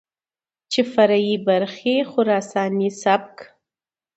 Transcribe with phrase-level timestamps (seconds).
[0.71, 3.35] چې فرعي برخې خراساني سبک،